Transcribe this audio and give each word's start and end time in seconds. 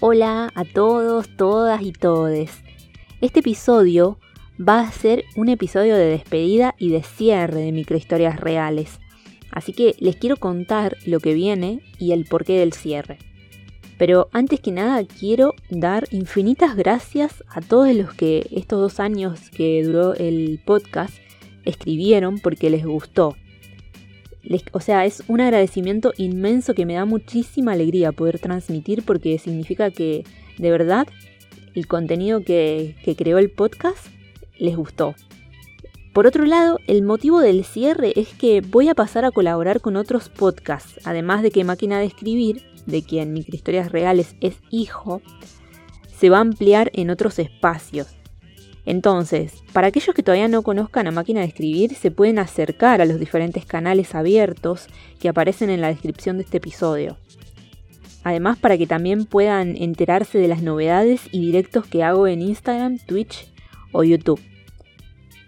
Hola 0.00 0.52
a 0.54 0.64
todos, 0.64 1.28
todas 1.36 1.82
y 1.82 1.92
todes. 1.92 2.62
Este 3.20 3.40
episodio 3.40 4.18
va 4.60 4.80
a 4.80 4.92
ser 4.92 5.24
un 5.34 5.48
episodio 5.48 5.96
de 5.96 6.06
despedida 6.06 6.74
y 6.78 6.90
de 6.90 7.02
cierre 7.02 7.60
de 7.60 7.72
microhistorias 7.72 8.38
reales. 8.38 9.00
Así 9.50 9.72
que 9.72 9.94
les 9.98 10.16
quiero 10.16 10.36
contar 10.36 10.96
lo 11.06 11.20
que 11.20 11.32
viene 11.32 11.80
y 11.98 12.12
el 12.12 12.26
porqué 12.26 12.58
del 12.58 12.72
cierre. 12.72 13.18
Pero 13.96 14.28
antes 14.32 14.60
que 14.60 14.72
nada 14.72 15.04
quiero 15.04 15.54
dar 15.70 16.06
infinitas 16.10 16.76
gracias 16.76 17.42
a 17.48 17.60
todos 17.60 17.94
los 17.94 18.12
que 18.12 18.46
estos 18.50 18.80
dos 18.80 19.00
años 19.00 19.50
que 19.50 19.82
duró 19.82 20.14
el 20.14 20.60
podcast 20.64 21.14
escribieron 21.64 22.40
porque 22.40 22.68
les 22.68 22.84
gustó 22.84 23.36
o 24.72 24.80
sea, 24.80 25.04
es 25.04 25.22
un 25.28 25.40
agradecimiento 25.40 26.12
inmenso 26.16 26.74
que 26.74 26.86
me 26.86 26.94
da 26.94 27.04
muchísima 27.04 27.72
alegría 27.72 28.12
poder 28.12 28.38
transmitir 28.38 29.02
porque 29.02 29.38
significa 29.38 29.90
que 29.90 30.24
de 30.58 30.70
verdad 30.70 31.06
el 31.74 31.86
contenido 31.86 32.42
que, 32.42 32.94
que 33.04 33.16
creó 33.16 33.38
el 33.38 33.50
podcast 33.50 34.06
les 34.58 34.76
gustó. 34.76 35.14
Por 36.12 36.28
otro 36.28 36.44
lado, 36.44 36.78
el 36.86 37.02
motivo 37.02 37.40
del 37.40 37.64
cierre 37.64 38.12
es 38.14 38.28
que 38.34 38.60
voy 38.60 38.88
a 38.88 38.94
pasar 38.94 39.24
a 39.24 39.32
colaborar 39.32 39.80
con 39.80 39.96
otros 39.96 40.28
podcasts, 40.28 41.00
además 41.04 41.42
de 41.42 41.50
que 41.50 41.64
Máquina 41.64 41.98
de 41.98 42.06
Escribir, 42.06 42.62
de 42.86 43.02
quien 43.02 43.32
Microhistorias 43.32 43.90
Reales 43.90 44.36
es 44.40 44.54
hijo, 44.70 45.22
se 46.16 46.30
va 46.30 46.38
a 46.38 46.42
ampliar 46.42 46.92
en 46.94 47.10
otros 47.10 47.40
espacios. 47.40 48.14
Entonces, 48.86 49.62
para 49.72 49.88
aquellos 49.88 50.14
que 50.14 50.22
todavía 50.22 50.48
no 50.48 50.62
conozcan 50.62 51.06
a 51.06 51.10
Máquina 51.10 51.40
de 51.40 51.46
Escribir, 51.46 51.94
se 51.94 52.10
pueden 52.10 52.38
acercar 52.38 53.00
a 53.00 53.06
los 53.06 53.18
diferentes 53.18 53.64
canales 53.64 54.14
abiertos 54.14 54.88
que 55.18 55.28
aparecen 55.28 55.70
en 55.70 55.80
la 55.80 55.88
descripción 55.88 56.36
de 56.36 56.44
este 56.44 56.58
episodio. 56.58 57.16
Además, 58.24 58.58
para 58.58 58.78
que 58.78 58.86
también 58.86 59.26
puedan 59.26 59.76
enterarse 59.76 60.38
de 60.38 60.48
las 60.48 60.62
novedades 60.62 61.22
y 61.30 61.40
directos 61.40 61.86
que 61.86 62.02
hago 62.02 62.26
en 62.26 62.42
Instagram, 62.42 62.98
Twitch 62.98 63.46
o 63.92 64.02
YouTube. 64.02 64.40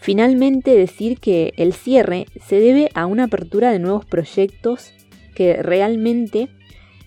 Finalmente, 0.00 0.74
decir 0.74 1.18
que 1.18 1.52
el 1.56 1.72
cierre 1.72 2.26
se 2.46 2.60
debe 2.60 2.88
a 2.94 3.06
una 3.06 3.24
apertura 3.24 3.72
de 3.72 3.78
nuevos 3.78 4.04
proyectos 4.04 4.92
que 5.34 5.62
realmente 5.62 6.48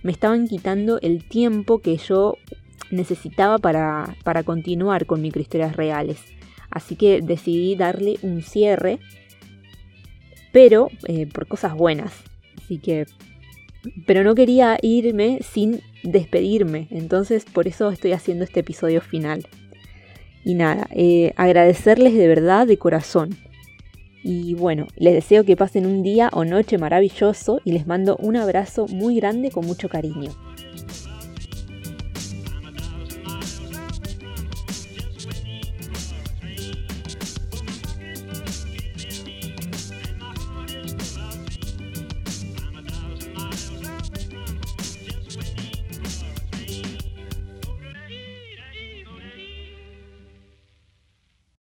me 0.03 0.11
estaban 0.11 0.47
quitando 0.47 0.99
el 1.01 1.23
tiempo 1.23 1.79
que 1.79 1.97
yo 1.97 2.37
necesitaba 2.89 3.57
para, 3.57 4.15
para 4.23 4.43
continuar 4.43 5.05
con 5.05 5.21
microhistorias 5.21 5.75
reales. 5.75 6.19
Así 6.69 6.95
que 6.95 7.21
decidí 7.21 7.75
darle 7.75 8.17
un 8.21 8.41
cierre, 8.41 8.99
pero 10.51 10.89
eh, 11.07 11.27
por 11.27 11.47
cosas 11.47 11.75
buenas. 11.75 12.13
Así 12.57 12.79
que, 12.79 13.05
pero 14.07 14.23
no 14.23 14.35
quería 14.35 14.77
irme 14.81 15.39
sin 15.41 15.81
despedirme, 16.03 16.87
entonces 16.89 17.45
por 17.45 17.67
eso 17.67 17.89
estoy 17.89 18.13
haciendo 18.13 18.43
este 18.43 18.61
episodio 18.61 19.01
final. 19.01 19.45
Y 20.43 20.55
nada, 20.55 20.87
eh, 20.91 21.33
agradecerles 21.35 22.15
de 22.15 22.27
verdad, 22.27 22.65
de 22.65 22.77
corazón. 22.77 23.37
Y 24.23 24.53
bueno, 24.53 24.87
les 24.95 25.13
deseo 25.13 25.43
que 25.43 25.57
pasen 25.57 25.85
un 25.85 26.03
día 26.03 26.29
o 26.33 26.45
noche 26.45 26.77
maravilloso 26.77 27.59
y 27.65 27.73
les 27.73 27.87
mando 27.87 28.17
un 28.17 28.37
abrazo 28.37 28.87
muy 28.87 29.15
grande 29.15 29.51
con 29.51 29.65
mucho 29.65 29.89
cariño. 29.89 30.31